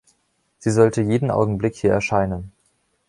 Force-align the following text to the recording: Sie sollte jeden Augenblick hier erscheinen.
Sie 0.57 0.71
sollte 0.71 1.03
jeden 1.03 1.29
Augenblick 1.29 1.75
hier 1.75 1.91
erscheinen. 1.91 2.51